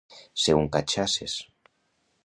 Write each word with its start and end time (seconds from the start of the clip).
Ser 0.43 0.55
un 0.61 0.71
catxasses. 0.77 1.39